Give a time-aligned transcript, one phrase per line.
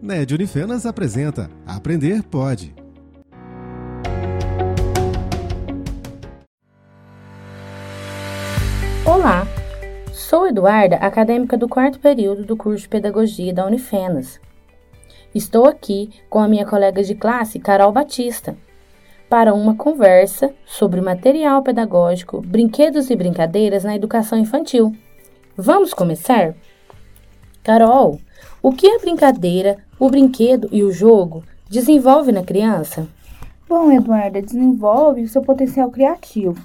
[0.00, 2.74] NED Unifenas apresenta Aprender Pode.
[9.06, 9.46] Olá,
[10.12, 14.40] sou Eduarda, acadêmica do quarto período do curso de Pedagogia da Unifenas.
[15.34, 18.56] Estou aqui com a minha colega de classe, Carol Batista,
[19.30, 24.94] para uma conversa sobre material pedagógico, brinquedos e brincadeiras na educação infantil.
[25.56, 26.54] Vamos começar?
[27.62, 28.18] Carol,
[28.60, 33.06] o que a brincadeira, o brinquedo e o jogo desenvolve na criança?
[33.68, 36.60] Bom, Eduarda, desenvolve o seu potencial criativo.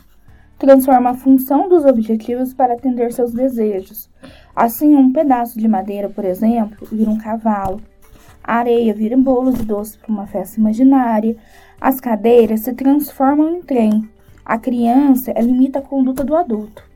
[0.57, 4.09] Transforma a função dos objetivos para atender seus desejos.
[4.55, 7.79] Assim, um pedaço de madeira, por exemplo, vira um cavalo.
[8.43, 11.37] A areia vira bolos e doces para uma festa imaginária.
[11.79, 14.09] As cadeiras se transformam em trem.
[14.43, 16.86] A criança limita a conduta do adulto.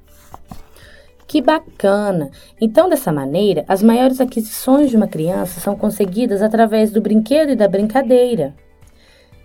[1.32, 2.30] Que bacana!
[2.60, 7.56] Então, dessa maneira, as maiores aquisições de uma criança são conseguidas através do brinquedo e
[7.56, 8.54] da brincadeira.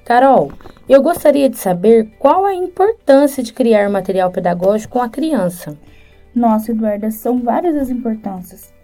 [0.05, 0.51] Carol,
[0.89, 5.79] eu gostaria de saber qual a importância de criar material pedagógico com a criança.
[6.35, 8.75] Nossa, Eduarda, são várias as importâncias.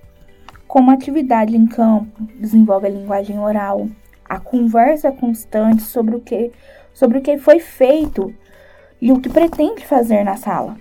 [0.68, 3.88] Como atividade em campo, desenvolve a linguagem oral,
[4.24, 6.52] a conversa constante sobre o que,
[6.94, 8.32] sobre o que foi feito
[9.00, 10.76] e o que pretende fazer na sala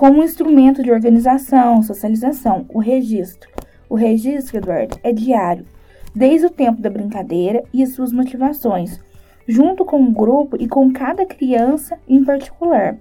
[0.00, 3.50] como um instrumento de organização, socialização, o registro.
[3.86, 5.66] O registro, Eduardo, é diário,
[6.14, 8.98] desde o tempo da brincadeira e suas motivações,
[9.46, 12.96] junto com o grupo e com cada criança em particular.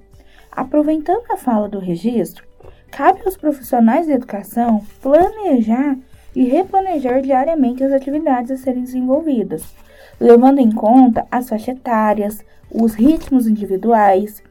[0.52, 2.46] Aproveitando a fala do registro,
[2.92, 5.98] cabe aos profissionais da educação planejar
[6.36, 9.74] e replanejar diariamente as atividades a serem desenvolvidas,
[10.20, 14.44] levando em conta as faixas etárias, os ritmos individuais,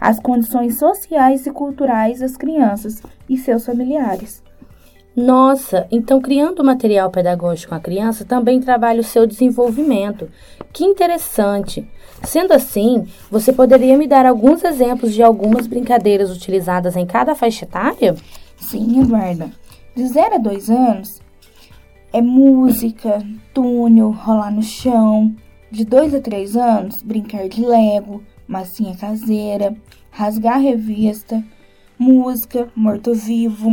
[0.00, 4.42] as condições sociais e culturais das crianças e seus familiares.
[5.16, 10.28] Nossa, então criando material pedagógico com a criança também trabalha o seu desenvolvimento.
[10.72, 11.88] Que interessante!
[12.22, 17.64] Sendo assim, você poderia me dar alguns exemplos de algumas brincadeiras utilizadas em cada faixa
[17.64, 18.14] etária?
[18.58, 19.50] Sim, Eduarda.
[19.94, 21.22] De 0 a 2 anos
[22.12, 23.22] é música,
[23.54, 25.34] túnel, rolar no chão.
[25.70, 29.76] De 2 a 3 anos, brincar de lego, massinha caseira,
[30.10, 31.42] rasgar revista,
[31.98, 33.72] música, morto-vivo.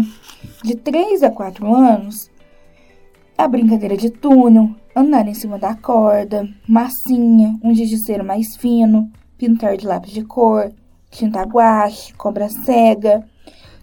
[0.63, 2.31] De 3 a 4 anos,
[3.38, 9.75] a brincadeira de túnel, andar em cima da corda, massinha, um giz mais fino, pintar
[9.75, 10.72] de lápis de cor,
[11.09, 13.28] tinta guache, cobra cega.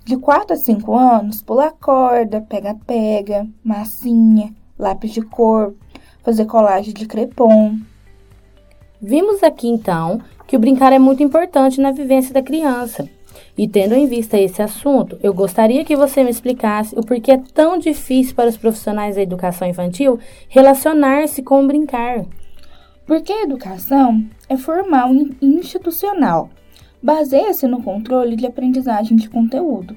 [0.04, 5.74] De 4 a 5 anos, pular corda, pega-pega, massinha, lápis de cor,
[6.22, 7.78] fazer colagem de crepom.
[9.02, 13.08] Vimos aqui então que o brincar é muito importante na vivência da criança.
[13.56, 17.42] E tendo em vista esse assunto, eu gostaria que você me explicasse o porquê é
[17.54, 20.18] tão difícil para os profissionais da educação infantil
[20.48, 22.26] relacionar-se com o brincar.
[23.06, 26.50] Porque a educação é formal e institucional,
[27.02, 29.96] baseia-se no controle de aprendizagem de conteúdo.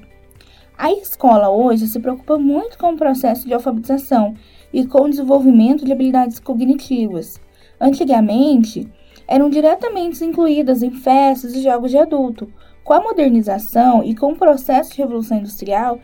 [0.78, 4.34] A escola hoje se preocupa muito com o processo de alfabetização
[4.72, 7.43] e com o desenvolvimento de habilidades cognitivas.
[7.80, 8.90] Antigamente,
[9.26, 12.50] eram diretamente incluídas em festas e jogos de adulto.
[12.82, 15.98] Com a modernização e com o processo de revolução industrial,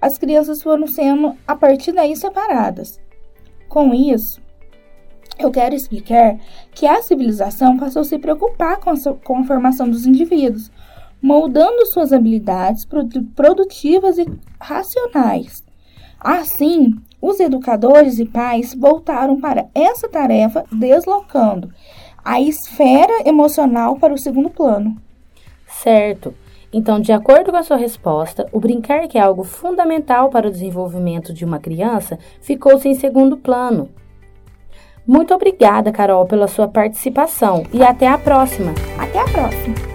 [0.00, 3.00] as crianças foram sendo, a partir daí, separadas.
[3.68, 4.42] Com isso,
[5.38, 6.38] eu quero explicar
[6.72, 10.70] que a civilização passou a se preocupar com a, com a formação dos indivíduos,
[11.20, 12.86] moldando suas habilidades
[13.34, 14.26] produtivas e
[14.60, 15.63] racionais.
[16.24, 21.70] Assim, os educadores e pais voltaram para essa tarefa, deslocando
[22.24, 24.96] a esfera emocional para o segundo plano.
[25.66, 26.34] Certo.
[26.72, 30.50] Então, de acordo com a sua resposta, o brincar, que é algo fundamental para o
[30.50, 33.90] desenvolvimento de uma criança, ficou-se em segundo plano.
[35.06, 38.72] Muito obrigada, Carol, pela sua participação e até a próxima.
[38.98, 39.93] Até a próxima.